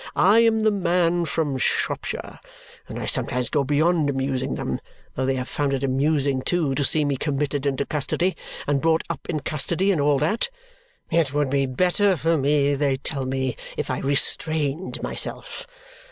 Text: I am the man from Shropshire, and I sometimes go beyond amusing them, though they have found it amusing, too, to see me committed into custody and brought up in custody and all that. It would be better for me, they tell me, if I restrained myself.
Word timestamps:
I 0.15 0.39
am 0.39 0.61
the 0.63 0.71
man 0.71 1.25
from 1.25 1.59
Shropshire, 1.59 2.39
and 2.89 2.97
I 2.97 3.05
sometimes 3.05 3.49
go 3.51 3.63
beyond 3.63 4.09
amusing 4.09 4.55
them, 4.55 4.79
though 5.13 5.27
they 5.27 5.35
have 5.35 5.47
found 5.47 5.75
it 5.75 5.83
amusing, 5.83 6.41
too, 6.41 6.73
to 6.73 6.83
see 6.83 7.05
me 7.05 7.15
committed 7.17 7.67
into 7.67 7.85
custody 7.85 8.35
and 8.65 8.81
brought 8.81 9.03
up 9.11 9.29
in 9.29 9.41
custody 9.41 9.91
and 9.91 10.01
all 10.01 10.17
that. 10.17 10.49
It 11.11 11.35
would 11.35 11.51
be 11.51 11.67
better 11.67 12.17
for 12.17 12.35
me, 12.35 12.73
they 12.73 12.97
tell 12.97 13.25
me, 13.25 13.55
if 13.77 13.91
I 13.91 13.99
restrained 13.99 15.03
myself. 15.03 15.67